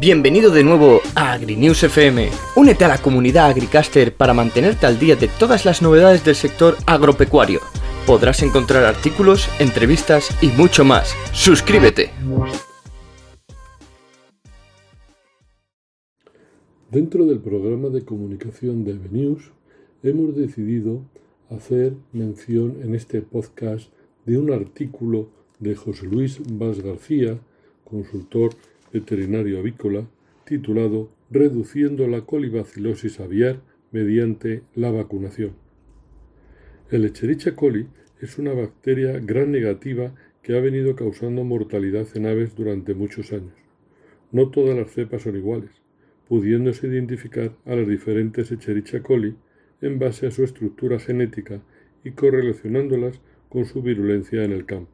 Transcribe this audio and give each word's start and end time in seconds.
Bienvenido 0.00 0.50
de 0.50 0.64
nuevo 0.64 1.02
a 1.14 1.34
AgriNews 1.34 1.82
FM. 1.82 2.30
Únete 2.56 2.86
a 2.86 2.88
la 2.88 3.02
comunidad 3.02 3.50
Agricaster 3.50 4.14
para 4.14 4.32
mantenerte 4.32 4.86
al 4.86 4.98
día 4.98 5.14
de 5.14 5.28
todas 5.28 5.66
las 5.66 5.82
novedades 5.82 6.24
del 6.24 6.36
sector 6.36 6.78
agropecuario. 6.86 7.60
Podrás 8.06 8.42
encontrar 8.42 8.84
artículos, 8.84 9.50
entrevistas 9.60 10.34
y 10.40 10.46
mucho 10.46 10.86
más. 10.86 11.14
¡Suscríbete! 11.34 12.08
Dentro 16.90 17.26
del 17.26 17.40
programa 17.40 17.90
de 17.90 18.02
comunicación 18.02 18.84
de 18.84 18.92
AgriNews 18.92 19.52
hemos 20.02 20.34
decidido 20.34 21.02
hacer 21.50 21.92
mención 22.14 22.78
en 22.82 22.94
este 22.94 23.20
podcast 23.20 23.92
de 24.24 24.38
un 24.38 24.50
artículo 24.50 25.28
de 25.58 25.76
José 25.76 26.06
Luis 26.06 26.40
Vaz 26.48 26.80
García, 26.80 27.38
consultor 27.84 28.52
veterinario 28.92 29.58
avícola, 29.58 30.08
titulado 30.44 31.10
Reduciendo 31.30 32.08
la 32.08 32.22
colibacilosis 32.22 33.20
aviar 33.20 33.60
mediante 33.92 34.62
la 34.74 34.90
vacunación. 34.90 35.52
El 36.90 37.04
Echerichia 37.04 37.54
coli 37.54 37.86
es 38.20 38.38
una 38.38 38.52
bacteria 38.52 39.18
gran 39.20 39.52
negativa 39.52 40.12
que 40.42 40.56
ha 40.56 40.60
venido 40.60 40.96
causando 40.96 41.44
mortalidad 41.44 42.06
en 42.14 42.26
aves 42.26 42.56
durante 42.56 42.94
muchos 42.94 43.32
años. 43.32 43.54
No 44.32 44.50
todas 44.50 44.76
las 44.76 44.90
cepas 44.90 45.22
son 45.22 45.36
iguales, 45.36 45.70
pudiéndose 46.28 46.88
identificar 46.88 47.56
a 47.64 47.76
las 47.76 47.86
diferentes 47.86 48.50
Echerichia 48.50 49.02
coli 49.02 49.36
en 49.80 49.98
base 49.98 50.26
a 50.26 50.30
su 50.30 50.44
estructura 50.44 50.98
genética 50.98 51.60
y 52.04 52.12
correlacionándolas 52.12 53.20
con 53.48 53.64
su 53.66 53.82
virulencia 53.82 54.44
en 54.44 54.52
el 54.52 54.66
campo. 54.66 54.90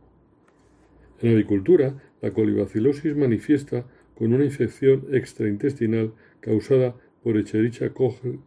En 1.21 1.33
avicultura, 1.33 2.03
la 2.21 2.33
colibacilosis 2.33 3.17
manifiesta 3.17 3.87
con 4.17 4.33
una 4.33 4.45
infección 4.45 5.07
extraintestinal 5.13 6.13
causada 6.41 6.97
por 7.23 7.37
Echerichia 7.37 7.93
coli 7.93 8.41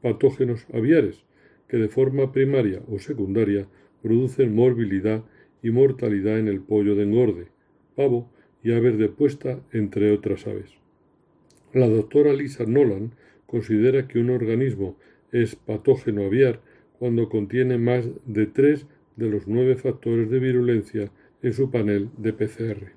patógenos 0.00 0.66
aviares, 0.72 1.24
que 1.68 1.76
de 1.76 1.88
forma 1.88 2.32
primaria 2.32 2.82
o 2.88 2.98
secundaria 2.98 3.66
producen 4.02 4.54
morbilidad 4.54 5.24
y 5.62 5.70
mortalidad 5.70 6.38
en 6.38 6.48
el 6.48 6.60
pollo 6.60 6.94
de 6.94 7.02
engorde, 7.02 7.48
pavo 7.96 8.30
y 8.62 8.72
aves 8.72 8.96
de 8.98 9.08
puesta, 9.08 9.60
entre 9.72 10.12
otras 10.12 10.46
aves. 10.46 10.70
La 11.72 11.88
doctora 11.88 12.32
Lisa 12.32 12.64
Nolan 12.64 13.12
considera 13.46 14.06
que 14.06 14.18
un 14.18 14.30
organismo 14.30 14.96
es 15.32 15.56
patógeno 15.56 16.24
aviar 16.24 16.60
cuando 16.98 17.28
contiene 17.28 17.78
más 17.78 18.08
de 18.24 18.46
tres 18.46 18.86
de 19.16 19.28
los 19.28 19.48
nueve 19.48 19.76
factores 19.76 20.30
de 20.30 20.38
virulencia 20.38 21.10
en 21.42 21.52
su 21.52 21.70
panel 21.70 22.08
de 22.16 22.32
PCR. 22.32 22.92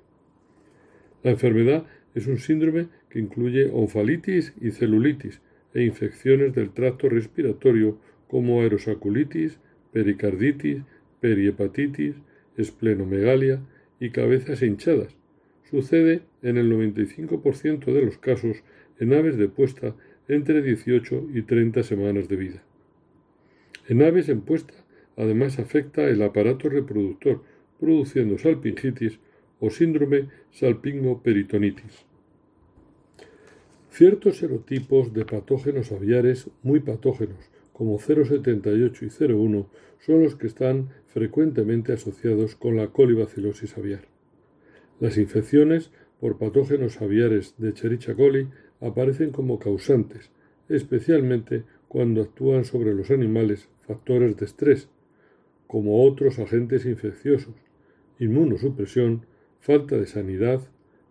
La 1.22 1.32
enfermedad 1.32 1.86
es 2.14 2.26
un 2.26 2.38
síndrome 2.38 2.88
que 3.08 3.18
incluye 3.18 3.70
onfalitis 3.72 4.52
y 4.60 4.70
celulitis 4.70 5.40
e 5.74 5.82
infecciones 5.82 6.54
del 6.54 6.70
tracto 6.70 7.08
respiratorio 7.08 7.98
como 8.28 8.60
aerosaculitis, 8.60 9.58
pericarditis, 9.92 10.82
perihepatitis, 11.20 12.16
esplenomegalia 12.56 13.60
y 14.00 14.10
cabezas 14.10 14.62
hinchadas. 14.62 15.16
Sucede 15.70 16.22
en 16.42 16.58
el 16.58 16.70
95% 16.70 17.84
de 17.86 18.02
los 18.02 18.18
casos 18.18 18.62
en 18.98 19.14
aves 19.14 19.38
de 19.38 19.48
puesta 19.48 19.94
entre 20.28 20.62
18 20.62 21.28
y 21.34 21.42
30 21.42 21.82
semanas 21.82 22.28
de 22.28 22.36
vida. 22.36 22.62
En 23.88 24.02
aves 24.02 24.28
en 24.28 24.42
puesta, 24.42 24.74
además 25.16 25.58
afecta 25.58 26.08
el 26.08 26.22
aparato 26.22 26.68
reproductor, 26.68 27.42
produciendo 27.80 28.38
salpingitis 28.38 29.18
o 29.62 29.70
síndrome 29.70 30.28
salpingo-peritonitis. 30.50 32.04
Ciertos 33.90 34.38
serotipos 34.38 35.14
de 35.14 35.24
patógenos 35.24 35.92
aviares 35.92 36.50
muy 36.64 36.80
patógenos, 36.80 37.38
como 37.72 37.98
078 38.00 39.04
y 39.06 39.24
01, 39.24 39.70
son 40.00 40.22
los 40.24 40.34
que 40.34 40.48
están 40.48 40.88
frecuentemente 41.06 41.92
asociados 41.92 42.56
con 42.56 42.76
la 42.76 42.88
colibacilosis 42.88 43.78
aviar. 43.78 44.08
Las 44.98 45.16
infecciones 45.16 45.92
por 46.18 46.38
patógenos 46.38 47.00
aviares 47.00 47.54
de 47.58 47.72
Cherichia 47.72 48.14
coli 48.14 48.48
aparecen 48.80 49.30
como 49.30 49.60
causantes, 49.60 50.30
especialmente 50.68 51.62
cuando 51.86 52.22
actúan 52.22 52.64
sobre 52.64 52.94
los 52.94 53.12
animales 53.12 53.68
factores 53.86 54.36
de 54.36 54.44
estrés, 54.44 54.88
como 55.68 56.04
otros 56.04 56.40
agentes 56.40 56.84
infecciosos, 56.84 57.54
inmunosupresión, 58.18 59.26
falta 59.62 59.96
de 59.96 60.06
sanidad, 60.06 60.60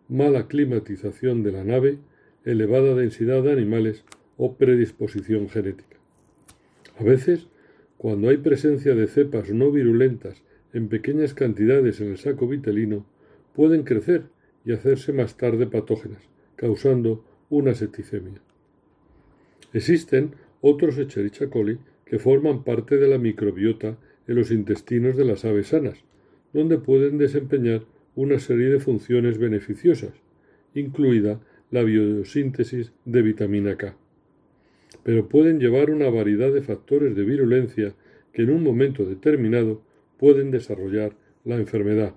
mala 0.10 0.48
climatización 0.48 1.42
de 1.42 1.54
la 1.54 1.64
nave, 1.64 2.00
elevada 2.44 2.94
densidad 2.96 3.42
de 3.44 3.54
animales 3.54 4.04
o 4.36 4.56
predisposición 4.56 5.48
genética. 5.48 5.96
A 7.00 7.04
veces, 7.04 7.48
cuando 7.98 8.28
hay 8.30 8.38
presencia 8.38 8.94
de 8.94 9.08
cepas 9.08 9.50
no 9.52 9.72
virulentas 9.72 10.44
en 10.74 10.90
pequeñas 10.90 11.34
cantidades 11.34 12.02
en 12.02 12.10
el 12.10 12.18
saco 12.18 12.46
vitelino, 12.46 13.06
pueden 13.56 13.84
crecer 13.84 14.24
y 14.66 14.74
hacerse 14.74 15.14
más 15.14 15.38
tarde 15.38 15.66
patógenas, 15.66 16.22
causando 16.58 17.24
una 17.50 17.74
septicemia. 17.74 18.42
Existen 19.72 20.36
otros 20.60 20.98
Echerichia 20.98 21.50
coli 21.50 21.80
que 22.04 22.20
forman 22.20 22.66
parte 22.66 22.98
de 22.98 23.08
la 23.08 23.18
microbiota 23.18 23.98
en 24.28 24.36
los 24.36 24.52
intestinos 24.52 25.16
de 25.16 25.24
las 25.24 25.46
aves 25.46 25.68
sanas, 25.68 26.04
donde 26.52 26.78
pueden 26.78 27.18
desempeñar 27.18 27.84
una 28.16 28.40
serie 28.40 28.70
de 28.70 28.80
funciones 28.80 29.38
beneficiosas, 29.38 30.14
incluida 30.74 31.40
la 31.70 31.84
biosíntesis 31.84 32.92
de 33.06 33.22
vitamina 33.22 33.78
K. 33.78 33.96
Pero 35.04 35.30
pueden 35.30 35.60
llevar 35.60 35.90
una 35.90 36.10
variedad 36.10 36.52
de 36.52 36.62
factores 36.62 37.16
de 37.16 37.24
virulencia 37.24 37.96
que 38.34 38.44
en 38.44 38.52
un 38.52 38.64
momento 38.64 39.06
determinado 39.06 39.82
pueden 40.18 40.52
desarrollar 40.52 41.16
la 41.46 41.56
enfermedad. 41.56 42.14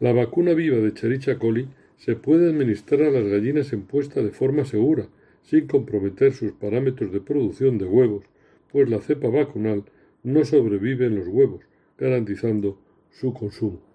La 0.00 0.12
vacuna 0.12 0.52
viva 0.52 0.76
de 0.76 0.92
Cherichia 0.92 1.38
coli 1.38 1.68
se 1.96 2.16
puede 2.16 2.50
administrar 2.50 3.02
a 3.02 3.10
las 3.10 3.24
gallinas 3.24 3.72
en 3.72 3.82
puesta 3.82 4.22
de 4.22 4.30
forma 4.30 4.64
segura, 4.64 5.08
sin 5.42 5.66
comprometer 5.66 6.32
sus 6.32 6.52
parámetros 6.52 7.12
de 7.12 7.20
producción 7.20 7.78
de 7.78 7.86
huevos, 7.86 8.24
pues 8.70 8.90
la 8.90 9.00
cepa 9.00 9.28
vacunal 9.28 9.84
no 10.22 10.44
sobrevive 10.44 11.06
en 11.06 11.16
los 11.16 11.28
huevos, 11.28 11.62
garantizando 11.96 12.78
su 13.10 13.32
consumo. 13.32 13.85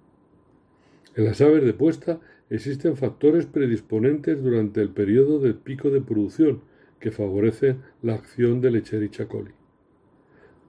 En 1.16 1.26
las 1.26 1.42
aves 1.42 1.64
de 1.66 1.74
puesta 1.74 2.22
existen 2.50 2.96
factores 2.96 3.46
predisponentes 3.46 4.42
durante 4.42 4.82
el 4.82 4.90
periodo 4.90 5.40
del 5.40 5.56
pico 5.56 5.90
de 5.90 6.02
producción 6.02 6.62
que 7.00 7.12
favorecen 7.12 7.82
la 8.02 8.14
acción 8.14 8.62
del 8.62 8.78
Echerichia 8.78 9.28
coli. 9.28 9.52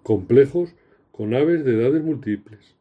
Complejos 0.03 0.75
con 1.13 1.35
aves 1.35 1.65
de 1.65 1.75
edades 1.75 2.03
múltiples, 2.03 2.75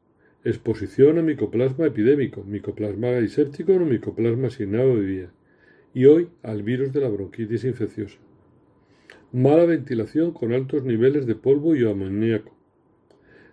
exposición 0.43 1.19
a 1.19 1.21
micoplasma 1.21 1.85
epidémico, 1.85 2.43
micoplasma 2.43 3.11
gaiséptico 3.11 3.73
o 3.73 3.79
micoplasma 3.79 4.47
vía 4.47 5.29
y 5.93 6.05
hoy 6.05 6.29
al 6.41 6.63
virus 6.63 6.93
de 6.93 7.01
la 7.01 7.09
bronquitis 7.09 7.63
infecciosa. 7.63 8.17
Mala 9.31 9.65
ventilación 9.65 10.31
con 10.31 10.51
altos 10.51 10.83
niveles 10.83 11.27
de 11.27 11.35
polvo 11.35 11.75
y 11.75 11.85
amoníaco. 11.85 12.55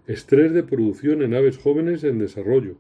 Estrés 0.07 0.53
de 0.53 0.63
producción 0.63 1.23
en 1.23 1.35
aves 1.35 1.59
jóvenes 1.59 2.05
en 2.05 2.19
desarrollo. 2.19 2.77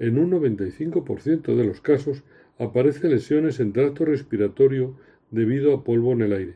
En 0.00 0.18
un 0.18 0.30
95% 0.30 1.54
de 1.54 1.64
los 1.64 1.82
casos 1.82 2.24
aparecen 2.58 3.10
lesiones 3.10 3.60
en 3.60 3.74
tracto 3.74 4.06
respiratorio 4.06 4.96
debido 5.30 5.74
a 5.74 5.84
polvo 5.84 6.12
en 6.12 6.22
el 6.22 6.32
aire, 6.32 6.54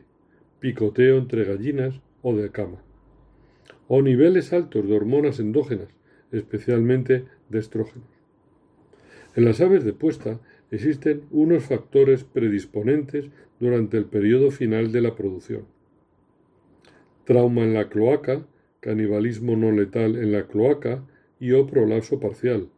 picoteo 0.59 1.19
entre 1.19 1.45
gallinas 1.45 2.01
o 2.23 2.35
de 2.35 2.49
cama. 2.49 2.81
O 3.87 4.01
niveles 4.01 4.51
altos 4.51 4.87
de 4.89 4.95
hormonas 4.95 5.39
endógenas, 5.39 5.89
especialmente 6.31 7.25
de 7.49 7.59
estrógenos. 7.59 8.07
En 9.35 9.45
las 9.45 9.61
aves 9.61 9.85
de 9.85 9.93
puesta 9.93 10.39
existen 10.71 11.21
unos 11.29 11.65
factores 11.65 12.23
predisponentes 12.23 13.29
durante 13.59 13.97
el 13.97 14.05
periodo 14.05 14.49
final 14.49 14.91
de 14.91 15.01
la 15.01 15.15
producción. 15.15 15.65
Trauma 17.25 17.61
en 17.61 17.75
la 17.75 17.89
cloaca, 17.89 18.43
canibalismo 18.79 19.55
no 19.55 19.71
letal 19.71 20.15
en 20.15 20.31
la 20.31 20.47
cloaca 20.47 21.03
y 21.39 21.51
o 21.51 21.67
prolapso 21.67 22.19
parcial. 22.19 22.69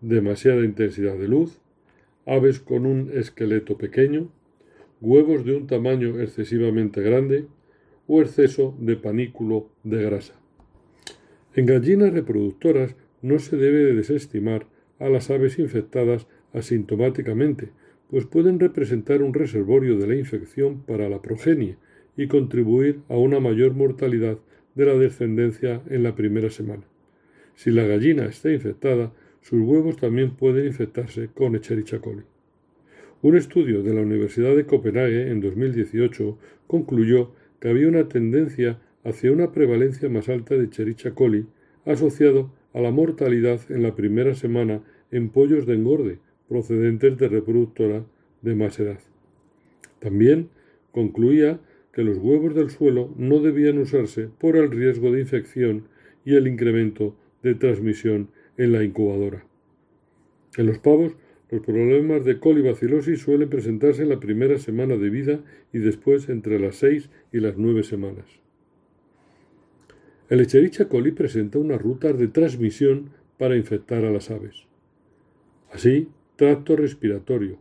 Demasiada 0.00 0.64
intensidad 0.64 1.16
de 1.18 1.28
luz, 1.28 1.60
aves 2.24 2.58
con 2.58 2.86
un 2.86 3.10
esqueleto 3.12 3.76
pequeño, 3.76 4.30
huevos 5.02 5.44
de 5.44 5.54
un 5.54 5.66
tamaño 5.66 6.20
excesivamente 6.20 7.02
grande 7.02 7.46
o 8.06 8.22
exceso 8.22 8.74
de 8.78 8.96
panículo 8.96 9.68
de 9.84 10.02
grasa. 10.02 10.34
En 11.54 11.66
gallinas 11.66 12.12
reproductoras 12.14 12.96
no 13.20 13.38
se 13.38 13.56
debe 13.56 13.94
desestimar 13.94 14.66
a 14.98 15.08
las 15.08 15.30
aves 15.30 15.58
infectadas 15.58 16.26
asintomáticamente, 16.52 17.70
pues 18.08 18.24
pueden 18.24 18.58
representar 18.58 19.22
un 19.22 19.34
reservorio 19.34 19.98
de 19.98 20.06
la 20.06 20.16
infección 20.16 20.80
para 20.80 21.08
la 21.08 21.20
progenie 21.20 21.76
y 22.16 22.26
contribuir 22.26 23.00
a 23.08 23.16
una 23.16 23.38
mayor 23.38 23.74
mortalidad 23.74 24.38
de 24.74 24.86
la 24.86 24.94
descendencia 24.94 25.82
en 25.90 26.02
la 26.02 26.14
primera 26.14 26.50
semana. 26.50 26.84
Si 27.54 27.70
la 27.70 27.84
gallina 27.84 28.24
está 28.24 28.50
infectada, 28.50 29.12
sus 29.40 29.60
huevos 29.62 29.96
también 29.96 30.30
pueden 30.30 30.66
infectarse 30.66 31.28
con 31.34 31.54
Echerichia 31.54 32.00
coli. 32.00 32.22
Un 33.22 33.36
estudio 33.36 33.82
de 33.82 33.92
la 33.92 34.00
Universidad 34.00 34.56
de 34.56 34.64
Copenhague 34.64 35.30
en 35.30 35.40
2018 35.40 36.38
concluyó 36.66 37.32
que 37.60 37.68
había 37.68 37.88
una 37.88 38.08
tendencia 38.08 38.80
hacia 39.04 39.32
una 39.32 39.52
prevalencia 39.52 40.08
más 40.08 40.28
alta 40.28 40.56
de 40.56 40.70
Chericha 40.70 41.12
coli 41.12 41.46
asociado 41.84 42.50
a 42.72 42.80
la 42.80 42.90
mortalidad 42.90 43.60
en 43.70 43.82
la 43.82 43.94
primera 43.94 44.34
semana 44.34 44.82
en 45.10 45.28
pollos 45.30 45.66
de 45.66 45.74
engorde 45.74 46.18
procedentes 46.48 47.16
de 47.18 47.28
reproductora 47.28 48.04
de 48.42 48.54
más 48.54 48.78
edad. 48.80 48.98
También 49.98 50.48
concluía 50.90 51.60
que 51.92 52.02
los 52.02 52.18
huevos 52.18 52.54
del 52.54 52.70
suelo 52.70 53.12
no 53.16 53.40
debían 53.40 53.78
usarse 53.78 54.28
por 54.38 54.56
el 54.56 54.70
riesgo 54.70 55.12
de 55.12 55.20
infección 55.20 55.84
y 56.24 56.36
el 56.36 56.46
incremento 56.46 57.14
de 57.42 57.54
transmisión 57.54 58.30
en 58.60 58.72
la 58.72 58.84
incubadora. 58.84 59.42
En 60.58 60.66
los 60.66 60.78
pavos, 60.78 61.16
los 61.50 61.62
problemas 61.62 62.26
de 62.26 62.38
colibacilosis 62.38 63.22
suelen 63.22 63.48
presentarse 63.48 64.02
en 64.02 64.10
la 64.10 64.20
primera 64.20 64.58
semana 64.58 64.98
de 64.98 65.08
vida 65.08 65.40
y 65.72 65.78
después 65.78 66.28
entre 66.28 66.60
las 66.60 66.76
seis 66.76 67.08
y 67.32 67.40
las 67.40 67.56
nueve 67.56 67.84
semanas. 67.84 68.26
El 70.28 70.40
Echerichia 70.40 70.88
coli 70.88 71.10
presenta 71.10 71.58
unas 71.58 71.80
rutas 71.80 72.18
de 72.18 72.28
transmisión 72.28 73.10
para 73.38 73.56
infectar 73.56 74.04
a 74.04 74.10
las 74.10 74.30
aves. 74.30 74.66
Así, 75.72 76.08
tracto 76.36 76.76
respiratorio. 76.76 77.58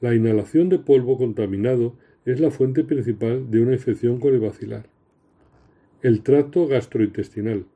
La 0.00 0.14
inhalación 0.14 0.70
de 0.70 0.78
polvo 0.78 1.18
contaminado 1.18 1.94
es 2.24 2.40
la 2.40 2.50
fuente 2.50 2.84
principal 2.84 3.50
de 3.50 3.60
una 3.60 3.74
infección 3.74 4.18
colibacilar. 4.18 4.88
El 6.00 6.22
tracto 6.22 6.66
gastrointestinal. 6.66 7.66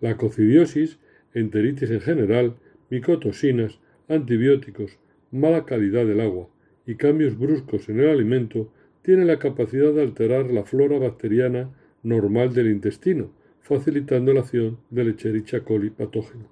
La 0.00 0.16
cocidiosis, 0.16 0.98
enteritis 1.34 1.90
en 1.90 2.00
general, 2.00 2.56
micotoxinas, 2.90 3.78
antibióticos, 4.08 4.98
mala 5.30 5.64
calidad 5.64 6.06
del 6.06 6.20
agua 6.20 6.48
y 6.86 6.96
cambios 6.96 7.38
bruscos 7.38 7.88
en 7.88 8.00
el 8.00 8.08
alimento 8.08 8.72
tienen 9.02 9.28
la 9.28 9.38
capacidad 9.38 9.92
de 9.92 10.02
alterar 10.02 10.50
la 10.50 10.64
flora 10.64 10.98
bacteriana 10.98 11.70
normal 12.02 12.52
del 12.52 12.70
intestino, 12.70 13.30
facilitando 13.60 14.32
la 14.32 14.40
acción 14.40 14.78
del 14.90 15.10
Echerichia 15.10 15.64
coli 15.64 15.90
patógeno. 15.90 16.48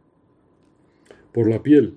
Por 1.33 1.49
la 1.49 1.63
piel. 1.63 1.95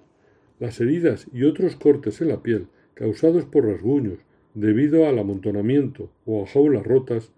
Las 0.60 0.80
heridas 0.80 1.28
y 1.34 1.44
otros 1.44 1.76
cortes 1.76 2.22
en 2.22 2.28
la 2.28 2.44
piel 2.44 2.68
causados 2.94 3.46
por 3.46 3.66
rasguños 3.66 4.20
debido 4.54 5.08
al 5.08 5.18
amontonamiento 5.18 6.12
o 6.26 6.44
a 6.44 6.48
jaulas 6.48 6.86
rotas, 6.86 7.32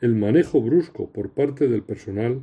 el 0.00 0.14
manejo 0.14 0.62
brusco 0.62 1.10
por 1.10 1.30
parte 1.30 1.68
del 1.68 1.82
personal, 1.82 2.40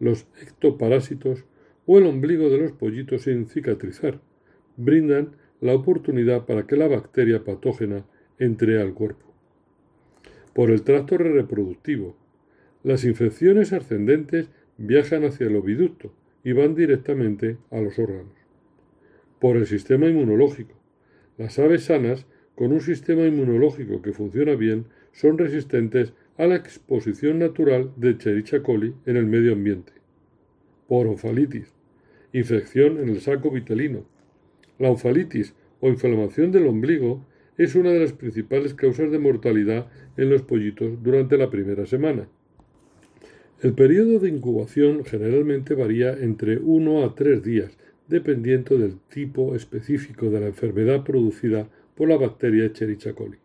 los 0.00 0.26
ectoparásitos 0.42 1.44
o 1.86 1.98
el 1.98 2.06
ombligo 2.06 2.50
de 2.50 2.58
los 2.58 2.72
pollitos 2.72 3.22
sin 3.22 3.46
cicatrizar, 3.46 4.20
brindan 4.76 5.36
la 5.60 5.74
oportunidad 5.74 6.46
para 6.46 6.66
que 6.66 6.76
la 6.76 6.88
bacteria 6.88 7.44
patógena 7.44 8.04
entre 8.38 8.80
al 8.80 8.94
cuerpo. 8.94 9.26
Por 10.54 10.70
el 10.70 10.82
tracto 10.82 11.18
reproductivo, 11.18 12.16
las 12.82 13.04
infecciones 13.04 13.72
ascendentes 13.72 14.48
viajan 14.78 15.24
hacia 15.24 15.46
el 15.46 15.56
oviducto 15.56 16.12
y 16.42 16.52
van 16.52 16.74
directamente 16.74 17.58
a 17.70 17.80
los 17.80 17.98
órganos. 17.98 18.32
Por 19.38 19.56
el 19.56 19.66
sistema 19.66 20.08
inmunológico, 20.08 20.74
las 21.36 21.58
aves 21.58 21.84
sanas 21.84 22.26
con 22.54 22.72
un 22.72 22.80
sistema 22.80 23.26
inmunológico 23.26 24.02
que 24.02 24.12
funciona 24.12 24.54
bien 24.54 24.86
son 25.12 25.38
resistentes 25.38 26.14
a 26.40 26.46
la 26.46 26.56
exposición 26.56 27.38
natural 27.38 27.92
de 27.96 28.16
Cherichia 28.16 28.62
coli 28.62 28.94
en 29.04 29.18
el 29.18 29.26
medio 29.26 29.52
ambiente. 29.52 29.92
Por 30.88 31.06
onfalitis, 31.06 31.74
infección 32.32 32.98
en 32.98 33.10
el 33.10 33.20
saco 33.20 33.50
vitelino. 33.50 34.06
La 34.78 34.88
onfalitis 34.88 35.54
o 35.80 35.90
inflamación 35.90 36.50
del 36.50 36.66
ombligo 36.66 37.26
es 37.58 37.74
una 37.74 37.90
de 37.90 38.00
las 38.00 38.14
principales 38.14 38.72
causas 38.72 39.10
de 39.10 39.18
mortalidad 39.18 39.88
en 40.16 40.30
los 40.30 40.40
pollitos 40.40 41.02
durante 41.02 41.36
la 41.36 41.50
primera 41.50 41.84
semana. 41.84 42.26
El 43.60 43.74
periodo 43.74 44.18
de 44.18 44.30
incubación 44.30 45.04
generalmente 45.04 45.74
varía 45.74 46.12
entre 46.14 46.56
1 46.56 47.04
a 47.04 47.14
3 47.14 47.42
días, 47.42 47.76
dependiendo 48.08 48.78
del 48.78 48.98
tipo 49.10 49.54
específico 49.54 50.30
de 50.30 50.40
la 50.40 50.46
enfermedad 50.46 51.04
producida 51.04 51.68
por 51.94 52.08
la 52.08 52.16
bacteria 52.16 52.64
Escherichia 52.64 53.12
coli. 53.12 53.36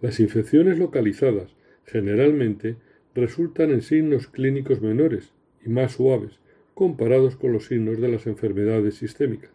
Las 0.00 0.18
infecciones 0.18 0.78
localizadas 0.78 1.54
generalmente 1.86 2.76
resultan 3.14 3.70
en 3.70 3.80
signos 3.80 4.26
clínicos 4.26 4.82
menores 4.82 5.32
y 5.64 5.70
más 5.70 5.92
suaves 5.92 6.38
comparados 6.74 7.36
con 7.36 7.52
los 7.52 7.66
signos 7.66 7.98
de 8.00 8.08
las 8.08 8.26
enfermedades 8.26 8.96
sistémicas. 8.96 9.50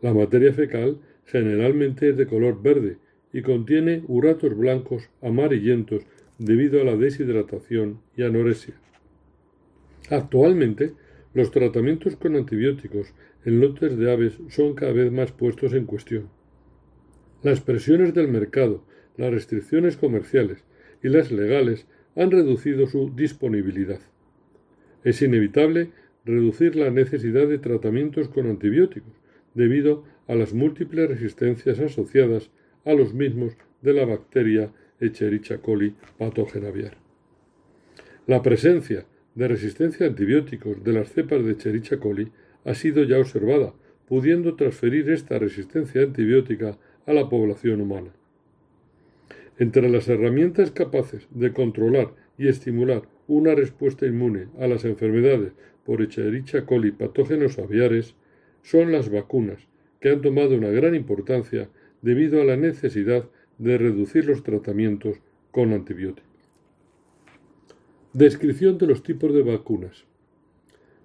La 0.00 0.14
materia 0.14 0.52
fecal 0.54 0.98
generalmente 1.26 2.08
es 2.08 2.16
de 2.16 2.26
color 2.26 2.62
verde 2.62 2.96
y 3.32 3.42
contiene 3.42 4.02
uratos 4.08 4.56
blancos 4.56 5.10
amarillentos 5.20 6.04
debido 6.38 6.80
a 6.80 6.84
la 6.84 6.96
deshidratación 6.96 8.00
y 8.16 8.22
anorexia. 8.22 8.74
Actualmente, 10.10 10.94
los 11.34 11.50
tratamientos 11.50 12.16
con 12.16 12.36
antibióticos 12.36 13.14
en 13.44 13.60
lotes 13.60 13.96
de 13.96 14.10
aves 14.10 14.38
son 14.48 14.74
cada 14.74 14.92
vez 14.92 15.12
más 15.12 15.32
puestos 15.32 15.72
en 15.74 15.86
cuestión. 15.86 16.28
Las 17.42 17.60
presiones 17.60 18.14
del 18.14 18.28
mercado, 18.28 18.84
las 19.16 19.30
restricciones 19.30 19.96
comerciales 19.96 20.64
y 21.02 21.08
las 21.08 21.30
legales 21.30 21.86
han 22.16 22.30
reducido 22.30 22.86
su 22.86 23.12
disponibilidad. 23.14 24.00
Es 25.04 25.22
inevitable 25.22 25.90
reducir 26.24 26.76
la 26.76 26.90
necesidad 26.90 27.48
de 27.48 27.58
tratamientos 27.58 28.28
con 28.28 28.46
antibióticos 28.46 29.12
debido 29.54 30.04
a 30.28 30.34
las 30.34 30.52
múltiples 30.52 31.08
resistencias 31.08 31.80
asociadas 31.80 32.50
a 32.84 32.92
los 32.92 33.12
mismos 33.14 33.56
de 33.80 33.92
la 33.92 34.04
bacteria 34.04 34.70
Echerichia 35.00 35.58
coli 35.58 35.94
patógena 36.18 36.68
aviar. 36.68 36.96
La 38.26 38.42
presencia 38.42 39.04
de 39.34 39.48
resistencia 39.48 40.06
a 40.06 40.10
antibióticos 40.10 40.84
de 40.84 40.92
las 40.92 41.12
cepas 41.12 41.44
de 41.44 41.52
Echerichia 41.52 41.98
coli 41.98 42.30
ha 42.64 42.74
sido 42.74 43.02
ya 43.02 43.18
observada, 43.18 43.74
pudiendo 44.06 44.54
transferir 44.54 45.10
esta 45.10 45.38
resistencia 45.38 46.02
antibiótica 46.02 46.78
a 47.06 47.12
la 47.12 47.28
población 47.28 47.80
humana. 47.80 48.12
Entre 49.58 49.88
las 49.88 50.08
herramientas 50.08 50.70
capaces 50.70 51.28
de 51.30 51.52
controlar 51.52 52.14
y 52.38 52.48
estimular 52.48 53.02
una 53.26 53.54
respuesta 53.54 54.06
inmune 54.06 54.48
a 54.58 54.66
las 54.66 54.84
enfermedades 54.84 55.52
por 55.84 56.02
Echerichia 56.02 56.64
coli 56.64 56.92
patógenos 56.92 57.58
aviares 57.58 58.14
son 58.62 58.92
las 58.92 59.10
vacunas, 59.10 59.68
que 60.00 60.10
han 60.10 60.22
tomado 60.22 60.56
una 60.56 60.68
gran 60.68 60.94
importancia 60.94 61.68
debido 62.00 62.40
a 62.40 62.44
la 62.44 62.56
necesidad 62.56 63.28
de 63.58 63.78
reducir 63.78 64.26
los 64.26 64.42
tratamientos 64.42 65.18
con 65.50 65.72
antibióticos. 65.72 66.30
Descripción 68.12 68.78
de 68.78 68.86
los 68.86 69.02
tipos 69.02 69.32
de 69.32 69.42
vacunas. 69.42 70.04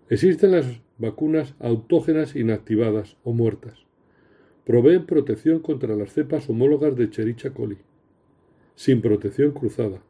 Existen 0.10 0.52
las 0.52 0.82
vacunas 0.98 1.54
autógenas 1.60 2.36
inactivadas 2.36 3.18
o 3.24 3.34
muertas. 3.34 3.86
Proveen 4.66 5.06
protección 5.06 5.60
contra 5.60 5.96
las 5.96 6.14
cepas 6.14 6.50
homólogas 6.50 6.96
de 6.96 7.10
Chericha 7.10 7.54
coli, 7.54 7.78
sin 8.78 9.02
protección 9.02 9.54
cruzada. 9.54 10.04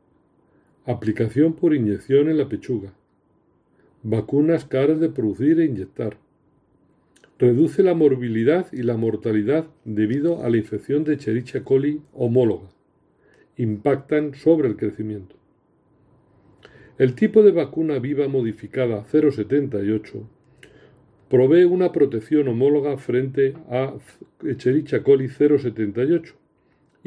Aplicación 0.86 1.53
por 1.53 1.74
inyección 1.74 2.29
en 2.29 2.38
la 2.38 2.50
pechuga. 2.50 2.93
Vacunas 4.03 4.65
caras 4.65 5.00
de 5.00 5.07
producir 5.07 5.62
e 5.62 5.65
inyectar. 5.65 6.17
Reduce 7.39 7.81
la 7.81 7.93
morbilidad 7.93 8.67
y 8.74 8.83
la 8.83 8.97
mortalidad 8.97 9.67
debido 9.86 10.43
a 10.43 10.50
la 10.50 10.57
infección 10.57 11.05
de 11.05 11.17
Chericha 11.17 11.63
coli 11.63 12.01
homóloga. 12.13 12.67
Impactan 13.55 14.36
sobre 14.36 14.67
el 14.67 14.75
crecimiento. 14.75 15.38
El 16.97 17.15
tipo 17.15 17.43
de 17.43 17.51
vacuna 17.51 18.00
viva 18.00 18.27
modificada 18.27 19.05
078 19.05 20.27
provee 21.29 21.63
una 21.63 21.93
protección 21.93 22.50
homóloga 22.50 22.97
frente 22.97 23.53
a 23.69 23.93
Echerichia 24.43 25.03
coli 25.03 25.29
078 25.29 26.37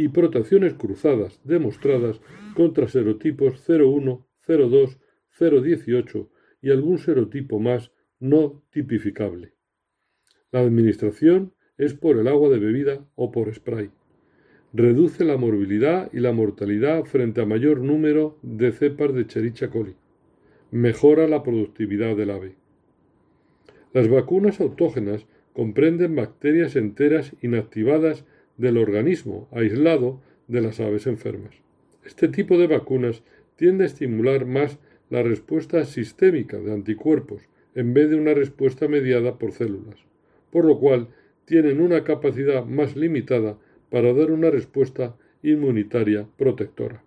y 0.00 0.08
protecciones 0.08 0.72
cruzadas 0.72 1.38
demostradas 1.44 2.22
contra 2.54 2.88
serotipos 2.88 3.62
01, 3.68 4.26
02, 4.46 4.98
018 5.38 6.30
y 6.62 6.70
algún 6.70 6.98
serotipo 6.98 7.60
más 7.60 7.92
no 8.18 8.62
tipificable. 8.70 9.52
La 10.52 10.60
administración 10.60 11.52
es 11.76 11.92
por 11.92 12.16
el 12.16 12.28
agua 12.28 12.48
de 12.48 12.58
bebida 12.58 13.06
o 13.14 13.30
por 13.30 13.54
spray. 13.54 13.90
Reduce 14.72 15.22
la 15.22 15.36
morbilidad 15.36 16.10
y 16.14 16.20
la 16.20 16.32
mortalidad 16.32 17.04
frente 17.04 17.42
a 17.42 17.46
mayor 17.46 17.80
número 17.80 18.38
de 18.40 18.72
cepas 18.72 19.12
de 19.12 19.22
Echerichia 19.22 19.68
coli. 19.68 19.96
Mejora 20.70 21.28
la 21.28 21.42
productividad 21.42 22.16
del 22.16 22.30
ave. 22.30 22.54
Las 23.92 24.08
vacunas 24.08 24.62
autógenas 24.62 25.26
comprenden 25.52 26.16
bacterias 26.16 26.74
enteras 26.74 27.34
inactivadas 27.42 28.24
del 28.60 28.76
organismo, 28.76 29.48
aislado 29.52 30.20
de 30.46 30.60
las 30.60 30.80
aves 30.80 31.06
enfermas. 31.06 31.54
Este 32.04 32.28
tipo 32.28 32.58
de 32.58 32.66
vacunas 32.66 33.22
tiende 33.56 33.84
a 33.84 33.86
estimular 33.86 34.44
más 34.44 34.78
la 35.08 35.22
respuesta 35.22 35.84
sistémica 35.84 36.58
de 36.58 36.72
anticuerpos 36.72 37.42
en 37.74 37.94
vez 37.94 38.10
de 38.10 38.16
una 38.16 38.34
respuesta 38.34 38.86
mediada 38.86 39.38
por 39.38 39.52
células, 39.52 39.96
por 40.50 40.64
lo 40.64 40.78
cual 40.78 41.08
tienen 41.46 41.80
una 41.80 42.04
capacidad 42.04 42.64
más 42.66 42.96
limitada 42.96 43.58
para 43.88 44.12
dar 44.12 44.30
una 44.30 44.50
respuesta 44.50 45.16
inmunitaria 45.42 46.26
protectora. 46.36 47.02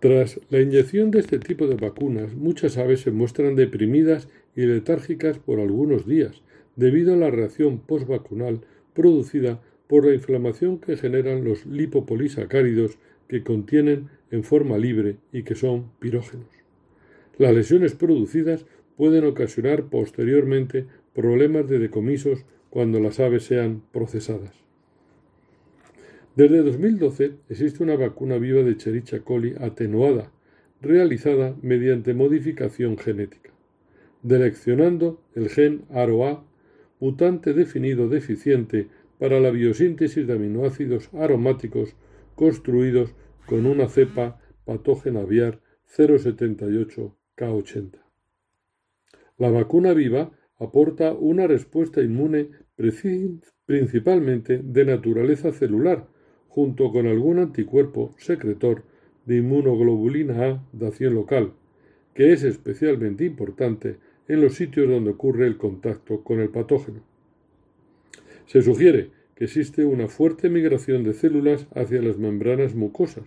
Tras 0.00 0.40
la 0.50 0.60
inyección 0.60 1.10
de 1.10 1.20
este 1.20 1.38
tipo 1.38 1.66
de 1.66 1.76
vacunas, 1.76 2.34
muchas 2.34 2.76
aves 2.76 3.00
se 3.00 3.10
muestran 3.10 3.56
deprimidas 3.56 4.28
y 4.56 4.62
letárgicas 4.62 5.38
por 5.38 5.60
algunos 5.60 6.06
días, 6.06 6.42
debido 6.76 7.14
a 7.14 7.16
la 7.16 7.30
reacción 7.30 7.80
postvacunal 7.80 8.60
producida 8.94 9.60
por 9.88 10.06
la 10.06 10.14
inflamación 10.14 10.78
que 10.78 10.96
generan 10.96 11.42
los 11.44 11.66
lipopolisacáridos 11.66 12.98
que 13.26 13.42
contienen 13.42 14.08
en 14.30 14.44
forma 14.44 14.78
libre 14.78 15.16
y 15.32 15.42
que 15.42 15.54
son 15.54 15.90
pirógenos. 15.98 16.46
Las 17.38 17.54
lesiones 17.54 17.94
producidas 17.94 18.66
pueden 18.96 19.24
ocasionar 19.24 19.84
posteriormente 19.84 20.86
problemas 21.14 21.68
de 21.68 21.78
decomisos 21.78 22.44
cuando 22.70 23.00
las 23.00 23.18
aves 23.20 23.44
sean 23.44 23.82
procesadas. 23.92 24.52
Desde 26.36 26.62
2012 26.62 27.32
existe 27.48 27.82
una 27.82 27.96
vacuna 27.96 28.38
viva 28.38 28.62
de 28.62 28.76
Chericha 28.76 29.20
coli 29.20 29.54
atenuada, 29.60 30.30
realizada 30.80 31.56
mediante 31.62 32.14
modificación 32.14 32.98
genética, 32.98 33.50
deleccionando 34.22 35.20
el 35.34 35.48
gen 35.48 35.82
AROA, 35.90 36.44
mutante 37.00 37.54
definido 37.54 38.08
deficiente 38.08 38.88
para 39.18 39.40
la 39.40 39.50
biosíntesis 39.50 40.26
de 40.26 40.34
aminoácidos 40.34 41.08
aromáticos 41.14 41.96
construidos 42.34 43.14
con 43.46 43.64
una 43.66 43.88
cepa 43.88 44.40
patógena 44.64 45.20
aviar 45.20 45.60
078K80. 45.96 48.02
La 49.38 49.50
vacuna 49.50 49.94
viva 49.94 50.32
aporta 50.58 51.12
una 51.12 51.46
respuesta 51.46 52.02
inmune 52.02 52.50
principalmente 53.66 54.60
de 54.62 54.84
naturaleza 54.84 55.52
celular, 55.52 56.08
junto 56.48 56.92
con 56.92 57.06
algún 57.06 57.38
anticuerpo 57.38 58.14
secretor 58.18 58.82
de 59.26 59.36
inmunoglobulina 59.36 60.44
A 60.44 60.66
de 60.72 60.86
acción 60.86 61.14
local, 61.14 61.52
que 62.14 62.32
es 62.32 62.42
especialmente 62.42 63.24
importante 63.24 63.98
en 64.26 64.40
los 64.40 64.54
sitios 64.54 64.88
donde 64.88 65.10
ocurre 65.10 65.46
el 65.46 65.56
contacto 65.56 66.24
con 66.24 66.40
el 66.40 66.50
patógeno. 66.50 67.02
Se 68.48 68.62
sugiere 68.62 69.10
que 69.34 69.44
existe 69.44 69.84
una 69.84 70.08
fuerte 70.08 70.48
migración 70.48 71.04
de 71.04 71.12
células 71.12 71.66
hacia 71.74 72.00
las 72.00 72.16
membranas 72.16 72.74
mucosas, 72.74 73.24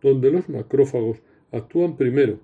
donde 0.00 0.30
los 0.30 0.48
macrófagos 0.48 1.18
actúan 1.52 1.98
primero 1.98 2.40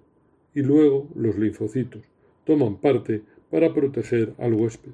y 0.55 0.61
luego 0.61 1.09
los 1.15 1.39
linfocitos 1.39 2.03
toman 2.45 2.77
parte 2.77 3.23
para 3.51 3.73
proteger 3.73 4.35
al 4.37 4.53
huésped. 4.53 4.93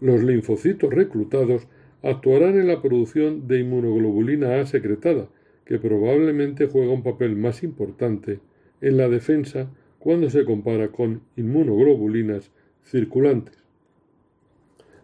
Los 0.00 0.24
linfocitos 0.24 0.92
reclutados 0.92 1.68
actuarán 2.02 2.58
en 2.58 2.66
la 2.66 2.82
producción 2.82 3.46
de 3.46 3.60
inmunoglobulina 3.60 4.60
A 4.60 4.66
secretada, 4.66 5.28
que 5.64 5.78
probablemente 5.78 6.66
juega 6.66 6.92
un 6.92 7.04
papel 7.04 7.36
más 7.36 7.62
importante 7.62 8.40
en 8.80 8.96
la 8.96 9.08
defensa 9.08 9.70
cuando 10.00 10.28
se 10.30 10.44
compara 10.44 10.88
con 10.88 11.22
inmunoglobulinas 11.36 12.50
circulantes. 12.82 13.56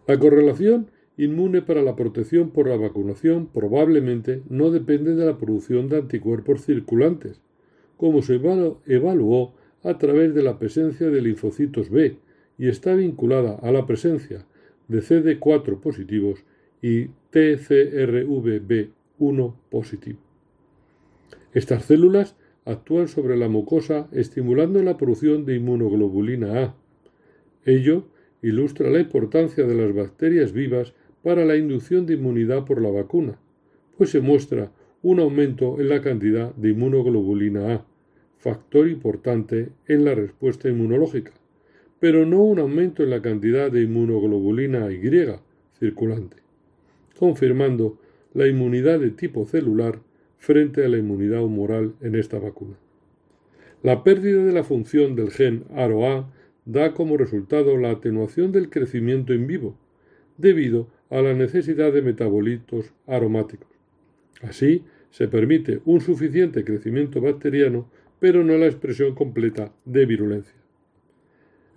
La 0.07 0.19
correlación 0.19 0.91
inmune 1.17 1.61
para 1.61 1.81
la 1.81 1.95
protección 1.95 2.51
por 2.51 2.67
la 2.67 2.77
vacunación 2.77 3.47
probablemente 3.47 4.43
no 4.49 4.71
depende 4.71 5.15
de 5.15 5.25
la 5.25 5.37
producción 5.37 5.89
de 5.89 5.97
anticuerpos 5.97 6.65
circulantes, 6.65 7.41
como 7.97 8.21
se 8.21 8.39
evaluó 8.87 9.53
a 9.83 9.97
través 9.97 10.33
de 10.33 10.43
la 10.43 10.57
presencia 10.59 11.09
de 11.09 11.21
linfocitos 11.21 11.89
B 11.89 12.17
y 12.57 12.67
está 12.67 12.93
vinculada 12.95 13.55
a 13.61 13.71
la 13.71 13.85
presencia 13.85 14.45
de 14.87 14.99
CD4 14.99 15.79
positivos 15.79 16.43
y 16.81 17.09
TCRVB1 17.31 19.53
positivo. 19.69 20.19
Estas 21.53 21.85
células 21.85 22.35
actúan 22.65 23.07
sobre 23.07 23.37
la 23.37 23.47
mucosa 23.49 24.07
estimulando 24.11 24.81
la 24.83 24.97
producción 24.97 25.45
de 25.45 25.55
inmunoglobulina 25.55 26.63
A. 26.63 26.75
Ello 27.65 28.05
ilustra 28.41 28.89
la 28.89 28.99
importancia 28.99 29.65
de 29.65 29.75
las 29.75 29.93
bacterias 29.93 30.53
vivas 30.53 30.93
para 31.23 31.45
la 31.45 31.55
inducción 31.55 32.05
de 32.05 32.15
inmunidad 32.15 32.65
por 32.65 32.81
la 32.81 32.89
vacuna, 32.89 33.37
pues 33.97 34.09
se 34.09 34.21
muestra 34.21 34.71
un 35.01 35.19
aumento 35.19 35.79
en 35.79 35.89
la 35.89 36.01
cantidad 36.01 36.53
de 36.55 36.69
inmunoglobulina 36.69 37.73
A, 37.73 37.85
factor 38.37 38.87
importante 38.87 39.69
en 39.87 40.05
la 40.05 40.15
respuesta 40.15 40.69
inmunológica, 40.69 41.31
pero 41.99 42.25
no 42.25 42.41
un 42.43 42.59
aumento 42.59 43.03
en 43.03 43.11
la 43.11 43.21
cantidad 43.21 43.71
de 43.71 43.83
inmunoglobulina 43.83 44.91
Y 44.91 44.99
circulante 45.79 46.41
confirmando 47.21 47.99
la 48.33 48.47
inmunidad 48.47 48.99
de 48.99 49.11
tipo 49.11 49.45
celular 49.45 49.99
frente 50.39 50.83
a 50.83 50.89
la 50.89 50.97
inmunidad 50.97 51.43
humoral 51.43 51.93
en 52.01 52.15
esta 52.15 52.39
vacuna. 52.39 52.73
La 53.83 54.03
pérdida 54.03 54.43
de 54.43 54.51
la 54.51 54.63
función 54.63 55.15
del 55.15 55.29
gen 55.29 55.65
AROA 55.75 56.33
da 56.65 56.95
como 56.95 57.17
resultado 57.17 57.77
la 57.77 57.91
atenuación 57.91 58.51
del 58.51 58.71
crecimiento 58.71 59.33
en 59.33 59.45
vivo, 59.45 59.77
debido 60.39 60.87
a 61.11 61.21
la 61.21 61.33
necesidad 61.35 61.93
de 61.93 62.01
metabolitos 62.01 62.93
aromáticos. 63.05 63.69
Así, 64.41 64.83
se 65.11 65.27
permite 65.27 65.81
un 65.85 66.01
suficiente 66.01 66.63
crecimiento 66.63 67.21
bacteriano, 67.21 67.87
pero 68.19 68.43
no 68.43 68.57
la 68.57 68.65
expresión 68.65 69.13
completa 69.13 69.71
de 69.85 70.05
virulencia. 70.05 70.55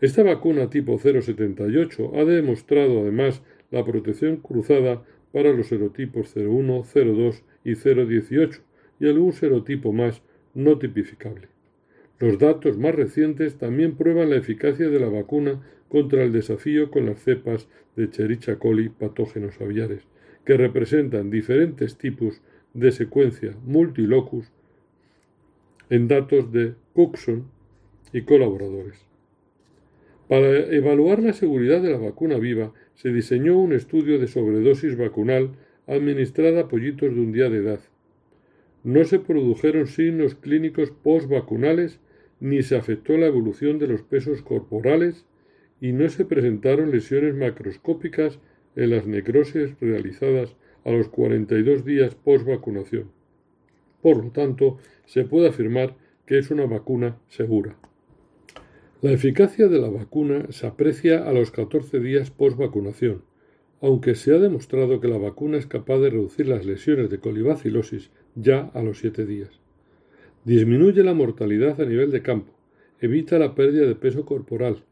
Esta 0.01 0.23
vacuna 0.23 0.71
tipo 0.71 0.99
078 0.99 2.13
ha 2.15 2.25
demostrado 2.25 3.01
además 3.01 3.43
la 3.71 3.85
protección 3.85 4.37
cruzada 4.37 5.05
para 5.33 5.53
los 5.53 5.67
serotipos 5.67 6.35
01, 6.37 6.85
02 6.95 7.43
y 7.65 7.75
018 7.75 8.63
y 9.01 9.09
algún 9.09 9.33
serotipo 9.33 9.93
más 9.93 10.23
no 10.55 10.79
tipificable. 10.79 11.49
Los 12.21 12.39
datos 12.39 12.79
más 12.79 12.95
recientes 12.95 13.57
también 13.57 13.97
prueban 13.97 14.31
la 14.31 14.37
eficacia 14.37 14.89
de 14.89 15.01
la 15.01 15.09
vacuna 15.09 15.61
contra 15.95 16.25
el 16.25 16.33
desafío 16.33 16.91
con 16.91 17.07
las 17.07 17.23
cepas 17.23 17.69
de 17.95 18.11
Chericha 18.11 18.57
coli 18.57 18.89
patógenos 18.89 19.61
aviares, 19.61 20.03
que 20.45 20.57
representan 20.57 21.31
diferentes 21.31 21.99
tipos 21.99 22.43
de 22.73 22.91
secuencia 22.91 23.57
multilocus 23.65 24.51
en 25.91 26.09
datos 26.09 26.51
de 26.51 26.75
Cookson 26.95 27.45
y 28.13 28.23
colaboradores. 28.23 29.07
Para 30.27 30.49
evaluar 30.75 31.23
la 31.23 31.33
seguridad 31.33 31.81
de 31.81 31.93
la 31.93 31.99
vacuna 31.99 32.39
viva, 32.39 32.73
se 32.97 33.13
diseñó 33.13 33.57
un 33.57 33.73
estudio 33.73 34.19
de 34.19 34.27
sobredosis 34.27 34.99
vacunal 34.99 35.53
administrada 35.87 36.63
a 36.63 36.69
pollitos 36.69 37.15
de 37.15 37.21
un 37.21 37.31
día 37.31 37.49
de 37.51 37.59
edad. 37.59 37.81
No 38.83 39.05
se 39.05 39.21
produjeron 39.21 39.87
signos 39.87 40.35
clínicos 40.35 40.91
postvacunales, 40.91 42.01
ni 42.41 42.65
se 42.65 42.75
afectó 42.75 43.17
la 43.17 43.27
evolución 43.27 43.79
de 43.79 43.87
los 43.87 44.03
pesos 44.03 44.43
corporales, 44.43 45.25
y 45.85 45.93
no 45.93 46.09
se 46.09 46.25
presentaron 46.25 46.91
lesiones 46.91 47.35
macroscópicas 47.35 48.39
en 48.75 48.89
las 48.89 49.07
necrosis 49.07 49.79
realizadas 49.83 50.57
a 50.83 50.91
los 50.91 51.11
42 51.11 51.85
días 51.85 52.15
post-vacunación. 52.15 53.11
Por 54.01 54.25
lo 54.25 54.31
tanto, 54.31 54.79
se 55.05 55.25
puede 55.25 55.49
afirmar 55.49 55.95
que 56.25 56.39
es 56.39 56.51
una 56.51 56.65
vacuna 56.65 57.19
segura. 57.29 57.77
La 59.03 59.13
eficacia 59.13 59.69
de 59.69 59.79
la 59.79 59.91
vacuna 59.91 60.47
se 60.49 60.67
aprecia 60.67 61.29
a 61.29 61.35
los 61.35 61.51
14 61.51 62.01
días 62.01 62.31
post-vacunación, 62.31 63.21
aunque 63.83 64.15
se 64.15 64.35
ha 64.35 64.39
demostrado 64.39 65.03
que 65.03 65.09
la 65.09 65.19
vacuna 65.19 65.59
es 65.59 65.67
capaz 65.67 65.99
de 65.99 66.09
reducir 66.09 66.49
las 66.49 66.65
lesiones 66.65 67.11
de 67.11 67.21
colibacilosis 67.21 68.11
ya 68.37 68.71
a 68.73 68.83
los 68.83 69.01
7 69.01 69.27
días. 69.27 69.61
Disminuye 70.47 71.03
la 71.03 71.13
mortalidad 71.13 71.79
a 71.79 71.85
nivel 71.85 72.11
de 72.11 72.23
campo, 72.23 72.55
evita 73.03 73.39
la 73.39 73.55
pérdida 73.55 73.85
de 73.85 73.97
peso 73.97 74.25
corporal, 74.25 74.83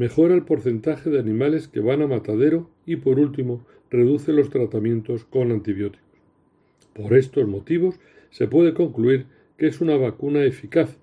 mejora 0.00 0.34
el 0.34 0.46
porcentaje 0.46 1.10
de 1.10 1.18
animales 1.18 1.68
que 1.68 1.80
van 1.80 2.00
a 2.00 2.06
matadero 2.06 2.70
y, 2.86 2.96
por 2.96 3.18
último, 3.18 3.66
reduce 3.90 4.32
los 4.32 4.48
tratamientos 4.48 5.26
con 5.26 5.52
antibióticos. 5.52 6.08
Por 6.94 7.12
estos 7.12 7.46
motivos, 7.46 8.00
se 8.30 8.48
puede 8.48 8.72
concluir 8.72 9.26
que 9.58 9.66
es 9.66 9.82
una 9.82 9.98
vacuna 9.98 10.42
eficaz 10.42 10.96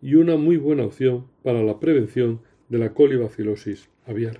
y 0.00 0.14
una 0.14 0.36
muy 0.36 0.56
buena 0.56 0.84
opción 0.84 1.24
para 1.42 1.64
la 1.64 1.80
prevención 1.80 2.42
de 2.68 2.78
la 2.78 2.94
colibacilosis 2.94 3.88
aviar. 4.06 4.38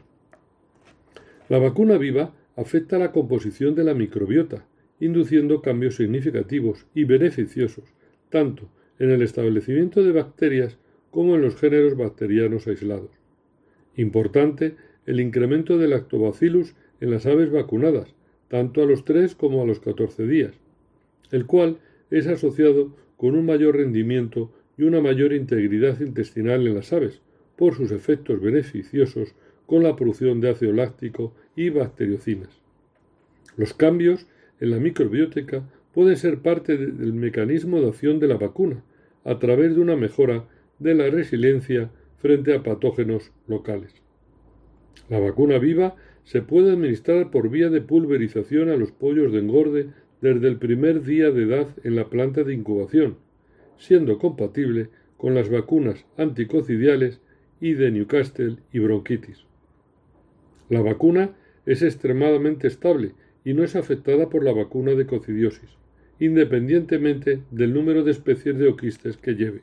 La 1.49 1.59
vacuna 1.59 1.99
viva 1.99 2.33
afecta 2.55 3.01
la 3.01 3.11
composición 3.11 3.75
de 3.75 3.83
la 3.83 3.95
microbiota, 3.95 4.65
induciendo 5.01 5.61
cambios 5.61 5.97
significativos 5.97 6.87
y 6.95 7.03
beneficiosos 7.03 7.93
tanto 8.31 8.69
en 9.01 9.11
el 9.11 9.23
establecimiento 9.23 10.05
de 10.05 10.13
bacterias 10.13 10.79
como 11.11 11.35
en 11.35 11.43
los 11.43 11.57
géneros 11.57 11.97
bacterianos 11.97 12.69
aislados. 12.69 13.24
Importante 13.97 14.77
el 15.07 15.21
incremento 15.21 15.79
del 15.79 15.91
lactobacillus 15.91 16.75
en 17.01 17.11
las 17.11 17.27
aves 17.27 17.51
vacunadas, 17.51 18.15
tanto 18.49 18.83
a 18.83 18.87
los 18.87 19.05
3 19.05 19.35
como 19.35 19.63
a 19.63 19.67
los 19.67 19.81
14 19.81 20.27
días, 20.27 20.55
el 21.31 21.47
cual 21.47 21.79
es 22.11 22.27
asociado 22.27 22.95
con 23.17 23.35
un 23.35 23.47
mayor 23.47 23.77
rendimiento 23.77 24.53
y 24.77 24.85
una 24.85 25.01
mayor 25.01 25.33
integridad 25.33 26.01
intestinal 26.01 26.67
en 26.67 26.75
las 26.75 26.93
aves, 26.93 27.21
por 27.57 27.75
sus 27.75 27.91
efectos 27.93 28.41
beneficiosos 28.41 29.35
con 29.67 29.83
la 29.83 29.97
producción 29.97 30.41
de 30.41 30.51
ácido 30.51 30.73
láctico 30.73 31.33
y 31.57 31.71
bacteriocinas. 31.71 32.61
Los 33.57 33.75
cambios 33.75 34.27
en 34.61 34.71
la 34.71 34.79
microbiótica 34.79 35.63
pueden 35.93 36.17
ser 36.17 36.39
parte 36.39 36.77
del 36.77 37.13
mecanismo 37.13 37.81
de 37.81 37.89
acción 37.89 38.19
de 38.19 38.29
la 38.29 38.37
vacuna, 38.37 38.83
a 39.25 39.39
través 39.39 39.75
de 39.75 39.81
una 39.81 39.97
mejora 39.97 40.45
de 40.79 40.95
la 40.95 41.09
resiliencia 41.09 41.91
frente 42.25 42.55
a 42.55 42.63
patógenos 42.63 43.33
locales. 43.47 43.93
La 45.11 45.21
vacuna 45.21 45.59
viva 45.59 45.95
se 46.23 46.41
puede 46.41 46.73
administrar 46.73 47.31
por 47.31 47.51
vía 47.51 47.69
de 47.69 47.83
pulverización 47.83 48.71
a 48.71 48.77
los 48.77 48.93
pollos 48.93 49.31
de 49.31 49.41
engorde 49.41 49.91
desde 50.23 50.49
el 50.49 50.57
primer 50.57 51.03
día 51.03 51.31
de 51.31 51.43
edad 51.43 51.69
en 51.83 51.97
la 51.97 52.09
planta 52.09 52.43
de 52.43 52.55
incubación, 52.55 53.19
siendo 53.77 54.17
compatible 54.17 54.89
con 55.19 55.35
las 55.35 55.51
vacunas 55.51 56.07
anticocidiales 56.17 57.21
y 57.61 57.75
de 57.75 57.91
Newcastle 57.91 58.57
y 58.73 58.79
bronquitis. 58.79 59.45
La 60.71 60.81
vacuna 60.81 61.37
es 61.67 61.83
extremadamente 61.83 62.69
estable 62.69 63.13
y 63.45 63.53
no 63.53 63.65
es 63.65 63.77
afectada 63.77 64.31
por 64.31 64.43
la 64.45 64.53
vacuna 64.55 64.93
de 64.93 65.05
cocidiosis, 65.05 65.77
independientemente 66.19 67.43
del 67.51 67.75
número 67.75 68.03
de 68.03 68.13
especies 68.13 68.57
de 68.57 68.69
oquistes 68.69 69.19
que 69.19 69.35
lleve. 69.35 69.61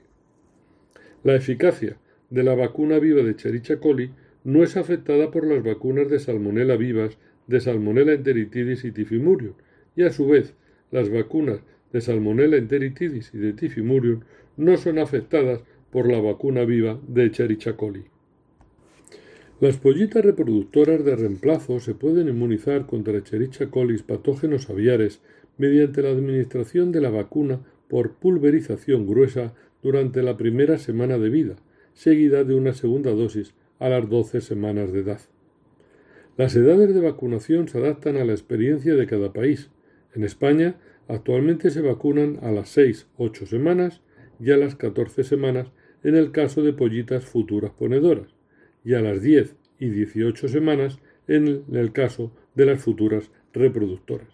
La 1.23 1.33
eficacia 1.33 1.97
de 2.31 2.43
la 2.43 2.55
vacuna 2.55 2.97
viva 2.97 3.21
de 3.21 3.35
Chericha 3.35 3.77
coli 3.79 4.09
no 4.43 4.63
es 4.63 4.75
afectada 4.75 5.29
por 5.29 5.45
las 5.45 5.63
vacunas 5.63 6.09
de 6.09 6.19
salmonela 6.19 6.75
vivas 6.75 7.17
de 7.47 7.59
salmonella 7.59 8.13
enteritidis 8.13 8.85
y 8.85 8.91
tifimurium, 8.91 9.53
y 9.95 10.03
a 10.03 10.11
su 10.11 10.27
vez 10.27 10.55
las 10.89 11.09
vacunas 11.09 11.59
de 11.91 12.01
salmonella 12.01 12.57
enteritidis 12.57 13.31
y 13.33 13.37
de 13.37 13.53
tifimurium 13.53 14.21
no 14.57 14.77
son 14.77 14.97
afectadas 14.97 15.61
por 15.91 16.09
la 16.09 16.19
vacuna 16.19 16.63
viva 16.63 16.99
de 17.07 17.25
Escherichia 17.25 17.75
coli. 17.75 18.05
Las 19.59 19.77
pollitas 19.77 20.23
reproductoras 20.23 21.03
de 21.05 21.15
reemplazo 21.15 21.79
se 21.79 21.93
pueden 21.93 22.29
inmunizar 22.29 22.87
contra 22.87 23.17
Escherichia 23.17 23.69
coli 23.69 23.97
patógenos 23.97 24.69
aviares 24.69 25.21
mediante 25.57 26.01
la 26.01 26.09
administración 26.09 26.91
de 26.91 27.01
la 27.01 27.09
vacuna 27.09 27.59
por 27.89 28.13
pulverización 28.13 29.05
gruesa 29.05 29.53
durante 29.83 30.23
la 30.23 30.37
primera 30.37 30.77
semana 30.77 31.17
de 31.17 31.29
vida, 31.29 31.55
seguida 31.93 32.43
de 32.43 32.55
una 32.55 32.73
segunda 32.73 33.11
dosis 33.11 33.53
a 33.79 33.89
las 33.89 34.09
12 34.09 34.41
semanas 34.41 34.91
de 34.91 34.99
edad. 34.99 35.21
Las 36.37 36.55
edades 36.55 36.93
de 36.93 37.01
vacunación 37.01 37.67
se 37.67 37.77
adaptan 37.77 38.17
a 38.17 38.25
la 38.25 38.31
experiencia 38.31 38.95
de 38.95 39.07
cada 39.07 39.33
país. 39.33 39.69
En 40.13 40.23
España, 40.23 40.75
actualmente 41.07 41.69
se 41.69 41.81
vacunan 41.81 42.39
a 42.41 42.51
las 42.51 42.77
6-8 42.77 43.45
semanas 43.45 44.01
y 44.39 44.51
a 44.51 44.57
las 44.57 44.75
14 44.75 45.23
semanas 45.23 45.71
en 46.03 46.15
el 46.15 46.31
caso 46.31 46.63
de 46.63 46.73
pollitas 46.73 47.25
futuras 47.25 47.71
ponedoras, 47.71 48.33
y 48.83 48.93
a 48.93 49.01
las 49.01 49.21
10 49.21 49.55
y 49.79 49.89
18 49.89 50.47
semanas 50.47 50.99
en 51.27 51.63
el 51.71 51.91
caso 51.91 52.31
de 52.55 52.65
las 52.65 52.81
futuras 52.81 53.29
reproductoras. 53.53 54.29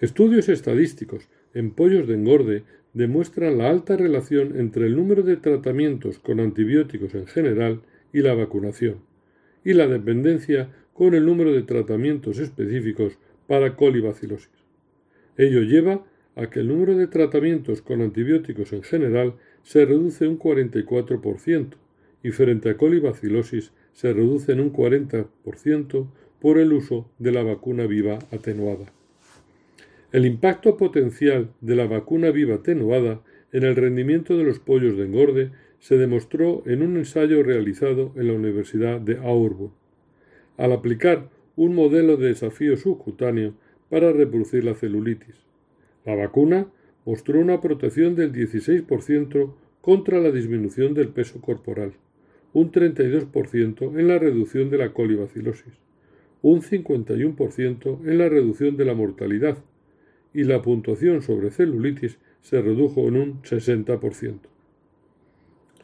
Estudios 0.00 0.48
estadísticos 0.48 1.28
en 1.58 1.72
pollos 1.72 2.06
de 2.06 2.14
engorde 2.14 2.62
demuestran 2.94 3.58
la 3.58 3.68
alta 3.68 3.96
relación 3.96 4.60
entre 4.60 4.86
el 4.86 4.94
número 4.94 5.24
de 5.24 5.36
tratamientos 5.36 6.20
con 6.20 6.38
antibióticos 6.38 7.16
en 7.16 7.26
general 7.26 7.82
y 8.12 8.20
la 8.20 8.34
vacunación, 8.34 9.00
y 9.64 9.72
la 9.72 9.88
dependencia 9.88 10.70
con 10.92 11.14
el 11.14 11.26
número 11.26 11.52
de 11.52 11.62
tratamientos 11.62 12.38
específicos 12.38 13.18
para 13.48 13.74
colibacilosis. 13.74 14.52
Ello 15.36 15.62
lleva 15.62 16.04
a 16.36 16.48
que 16.48 16.60
el 16.60 16.68
número 16.68 16.96
de 16.96 17.08
tratamientos 17.08 17.82
con 17.82 18.02
antibióticos 18.02 18.72
en 18.72 18.84
general 18.84 19.34
se 19.64 19.84
reduce 19.84 20.28
un 20.28 20.38
44% 20.38 21.74
y 22.22 22.30
frente 22.30 22.70
a 22.70 22.76
colibacilosis 22.76 23.72
se 23.92 24.12
reduce 24.12 24.52
en 24.52 24.60
un 24.60 24.72
40% 24.72 26.06
por 26.40 26.58
el 26.58 26.72
uso 26.72 27.10
de 27.18 27.32
la 27.32 27.42
vacuna 27.42 27.86
viva 27.86 28.20
atenuada. 28.30 28.92
El 30.10 30.24
impacto 30.24 30.78
potencial 30.78 31.50
de 31.60 31.76
la 31.76 31.86
vacuna 31.86 32.30
viva 32.30 32.54
atenuada 32.54 33.20
en 33.52 33.64
el 33.64 33.76
rendimiento 33.76 34.38
de 34.38 34.44
los 34.44 34.58
pollos 34.58 34.96
de 34.96 35.04
engorde 35.04 35.50
se 35.80 35.98
demostró 35.98 36.62
en 36.64 36.80
un 36.80 36.96
ensayo 36.96 37.42
realizado 37.42 38.14
en 38.16 38.28
la 38.28 38.32
Universidad 38.32 39.02
de 39.02 39.18
Auburn, 39.18 39.70
al 40.56 40.72
aplicar 40.72 41.28
un 41.56 41.74
modelo 41.74 42.16
de 42.16 42.28
desafío 42.28 42.78
subcutáneo 42.78 43.52
para 43.90 44.10
reproducir 44.10 44.64
la 44.64 44.74
celulitis. 44.74 45.34
La 46.06 46.14
vacuna 46.14 46.68
mostró 47.04 47.38
una 47.38 47.60
protección 47.60 48.14
del 48.14 48.32
16% 48.32 49.52
contra 49.82 50.20
la 50.20 50.30
disminución 50.30 50.94
del 50.94 51.08
peso 51.08 51.42
corporal, 51.42 51.92
un 52.54 52.72
32% 52.72 53.98
en 53.98 54.08
la 54.08 54.18
reducción 54.18 54.70
de 54.70 54.78
la 54.78 54.94
colibacilosis, 54.94 55.74
un 56.40 56.62
51% 56.62 58.08
en 58.08 58.18
la 58.18 58.30
reducción 58.30 58.78
de 58.78 58.84
la 58.86 58.94
mortalidad 58.94 59.58
y 60.32 60.44
la 60.44 60.62
puntuación 60.62 61.22
sobre 61.22 61.50
celulitis 61.50 62.18
se 62.42 62.60
redujo 62.60 63.08
en 63.08 63.16
un 63.16 63.42
60%. 63.42 64.38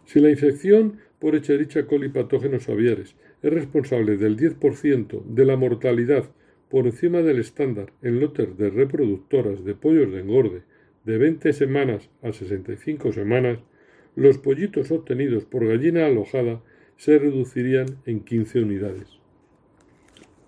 Si 0.04 0.20
la 0.20 0.30
infección 0.30 0.98
por 1.18 1.34
Echerichia 1.34 1.86
coli 1.86 2.08
patógenos 2.08 2.68
aviares 2.68 3.16
es 3.42 3.52
responsable 3.52 4.16
del 4.16 4.36
10% 4.36 5.24
de 5.24 5.44
la 5.44 5.56
mortalidad 5.56 6.30
por 6.68 6.86
encima 6.86 7.22
del 7.22 7.38
estándar 7.38 7.92
en 8.02 8.20
lotes 8.20 8.56
de 8.58 8.70
reproductoras 8.70 9.64
de 9.64 9.74
pollos 9.74 10.12
de 10.12 10.20
engorde 10.20 10.62
de 11.04 11.18
20 11.18 11.52
semanas 11.52 12.10
a 12.22 12.32
65 12.32 13.12
semanas, 13.12 13.58
los 14.16 14.38
pollitos 14.38 14.90
obtenidos 14.90 15.44
por 15.44 15.66
gallina 15.66 16.06
alojada 16.06 16.62
se 16.96 17.18
reducirían 17.18 17.98
en 18.06 18.20
15 18.20 18.62
unidades. 18.62 19.08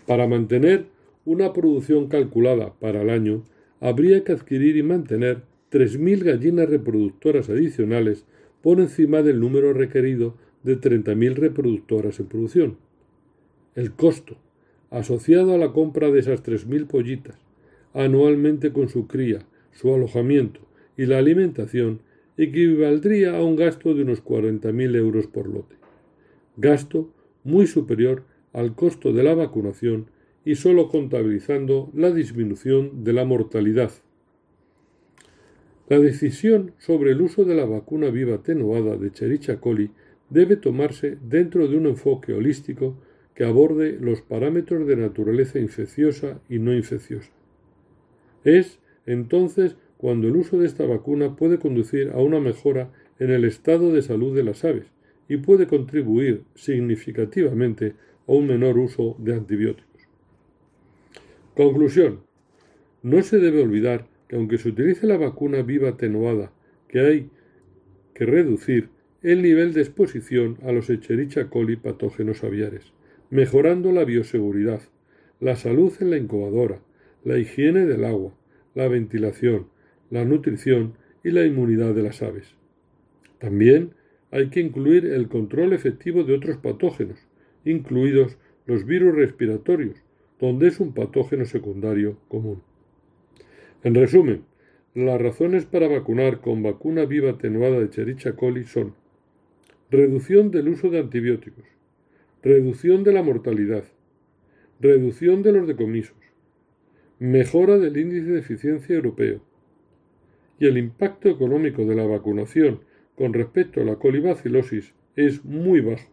Para 0.07 0.27
mantener 0.27 0.87
una 1.25 1.53
producción 1.53 2.09
calculada 2.09 2.73
para 2.79 3.03
el 3.03 3.11
año, 3.11 3.43
habría 3.81 4.25
que 4.25 4.33
adquirir 4.33 4.77
y 4.77 4.83
mantener 4.83 5.43
3.000 5.71 6.25
gallinas 6.25 6.69
reproductoras 6.69 7.51
adicionales 7.51 8.25
por 8.63 8.81
encima 8.81 9.23
del 9.23 9.41
número 9.41 9.73
requerido 9.73 10.35
de 10.63 10.81
30.000 10.81 11.35
reproductoras 11.35 12.19
en 12.21 12.27
producción. 12.27 12.77
El 13.75 13.93
costo, 13.93 14.37
asociado 14.91 15.55
a 15.55 15.59
la 15.59 15.73
compra 15.73 16.11
de 16.11 16.21
esas 16.21 16.43
3.000 16.43 16.87
pollitas, 16.87 17.37
anualmente 17.95 18.73
con 18.73 18.89
su 18.89 19.07
cría, 19.07 19.47
su 19.73 19.95
alojamiento 19.95 20.61
y 20.97 21.07
la 21.07 21.19
alimentación, 21.19 22.01
equivaldría 22.37 23.37
a 23.37 23.43
un 23.43 23.57
gasto 23.57 23.95
de 23.95 24.03
unos 24.03 24.25
40.000 24.25 24.97
euros 24.97 25.27
por 25.27 25.49
lote. 25.49 25.77
Gasto 26.57 27.11
muy 27.45 27.67
superior 27.67 28.25
al 28.53 28.75
costo 28.75 29.13
de 29.13 29.23
la 29.23 29.35
vacunación 29.35 30.07
y 30.47 30.55
solo 30.55 30.89
contabilizando 30.89 31.91
la 31.93 32.11
disminución 32.11 33.05
de 33.05 33.13
la 33.13 33.27
mortalidad 33.27 33.91
la 35.89 36.01
decisión 36.01 36.73
sobre 36.79 37.13
el 37.13 37.23
uso 37.23 37.45
de 37.45 37.55
la 37.55 37.65
vacuna 37.65 38.11
viva 38.11 38.37
atenuada 38.37 38.97
de 38.97 39.13
Chericha 39.13 39.61
coli 39.61 39.93
debe 40.31 40.57
tomarse 40.57 41.17
dentro 41.23 41.69
de 41.69 41.77
un 41.77 41.87
enfoque 41.87 42.33
holístico 42.33 42.97
que 43.35 43.45
aborde 43.45 43.97
los 44.01 44.21
parámetros 44.21 44.89
de 44.89 44.97
naturaleza 44.97 45.61
infecciosa 45.61 46.41
y 46.49 46.59
no 46.59 46.75
infecciosa. 46.75 47.31
Es, 48.43 48.81
entonces, 49.05 49.77
cuando 49.97 50.27
el 50.27 50.35
uso 50.35 50.59
de 50.59 50.67
esta 50.67 50.85
vacuna 50.85 51.37
puede 51.37 51.59
conducir 51.59 52.11
a 52.11 52.19
una 52.19 52.41
mejora 52.41 52.91
en 53.21 53.31
el 53.31 53.45
estado 53.45 53.93
de 53.93 54.03
salud 54.03 54.35
de 54.35 54.43
las 54.43 54.65
aves 54.65 54.87
y 55.29 55.37
puede 55.37 55.69
contribuir 55.69 56.43
significativamente 56.57 57.95
a 58.27 58.33
un 58.33 58.49
menor 58.49 58.77
uso 58.77 59.15
de 59.21 59.35
antibióticos. 59.35 59.96
Conclusión. 61.57 62.21
No 63.03 63.23
se 63.23 63.39
debe 63.39 63.63
olvidar 63.63 64.07
que 64.29 64.37
aunque 64.37 64.59
se 64.59 64.69
utilice 64.69 65.07
la 65.07 65.17
vacuna 65.17 65.63
viva 65.63 65.89
atenuada, 65.89 66.53
que 66.87 67.01
hay 67.01 67.31
que 68.13 68.27
reducir 68.27 68.91
el 69.23 69.41
nivel 69.41 69.73
de 69.73 69.81
exposición 69.81 70.59
a 70.65 70.73
los 70.73 70.91
Echerichia 70.91 71.49
coli 71.49 71.77
patógenos 71.77 72.45
aviares, 72.45 72.93
mejorando 73.31 73.91
la 73.91 74.05
bioseguridad, 74.05 74.83
la 75.41 75.57
salud 75.57 75.95
en 76.01 76.11
la 76.11 76.19
incubadora, 76.19 76.83
la 77.25 77.39
higiene 77.39 77.87
del 77.87 78.05
agua, 78.05 78.35
la 78.75 78.87
ventilación, 78.89 79.69
la 80.11 80.27
nutrición 80.27 80.93
y 81.25 81.31
la 81.31 81.47
inmunidad 81.47 81.95
de 81.95 82.03
las 82.03 82.21
aves. 82.21 82.55
También 83.39 83.95
hay 84.31 84.51
que 84.51 84.61
incluir 84.61 85.07
el 85.07 85.29
control 85.29 85.73
efectivo 85.73 86.23
de 86.23 86.35
otros 86.35 86.59
patógenos, 86.59 87.19
incluidos 87.65 88.37
los 88.67 88.85
virus 88.85 89.15
respiratorios, 89.15 90.06
donde 90.41 90.69
es 90.69 90.81
un 90.81 90.93
patógeno 90.93 91.45
secundario 91.45 92.19
común. 92.29 92.63
En 93.83 93.95
resumen, 93.95 94.45
las 94.95 95.21
razones 95.21 95.67
para 95.67 95.89
vacunar 95.89 96.41
con 96.41 96.63
vacuna 96.63 97.05
viva 97.05 97.31
atenuada 97.31 97.79
de 97.79 97.91
Chericha 97.91 98.35
coli 98.35 98.65
son 98.65 98.95
reducción 99.91 100.51
del 100.51 100.69
uso 100.69 100.91
de 100.91 100.99
antibióticos, 100.99 101.65
reducción 102.43 103.05
de 103.05 103.13
la 103.13 103.23
mortalidad, 103.23 103.85
reducción 104.81 105.43
de 105.43 105.53
los 105.53 105.67
decomisos, 105.67 106.17
mejora 107.19 107.79
del 107.79 107.97
índice 107.97 108.31
de 108.31 108.41
eficiencia 108.41 108.95
europeo 108.97 109.41
y 110.59 110.67
el 110.67 110.79
impacto 110.79 111.29
económico 111.29 111.85
de 111.85 111.95
la 111.95 112.07
vacunación 112.07 112.81
con 113.15 113.33
respecto 113.33 113.81
a 113.81 113.85
la 113.85 113.97
colibacilosis 113.97 114.95
es 115.17 115.45
muy 115.45 115.81
bajo, 115.81 116.11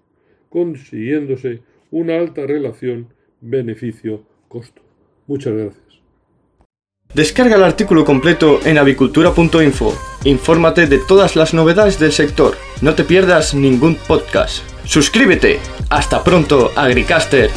consiguiéndose 0.50 1.62
una 1.92 2.18
alta 2.18 2.46
relación 2.46 3.13
beneficio-costo. 3.44 4.82
Muchas 5.28 5.54
gracias. 5.54 5.84
Descarga 7.14 7.58
el 7.58 7.64
artículo 7.64 8.06
completo 8.06 8.60
en 8.66 8.80
avicultura.info. 8.80 9.94
Infórmate 10.24 10.88
de 10.88 10.98
todas 10.98 11.36
las 11.36 11.54
novedades 11.54 12.00
del 12.00 12.12
sector. 12.12 12.56
No 12.82 12.96
te 12.96 13.04
pierdas 13.04 13.54
ningún 13.54 13.96
podcast. 13.96 14.64
Suscríbete. 14.86 15.60
Hasta 15.90 16.24
pronto, 16.24 16.72
Agricaster. 16.76 17.52